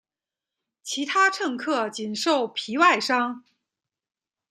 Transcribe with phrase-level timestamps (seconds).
[0.81, 3.43] 其他乘客仅受皮外伤。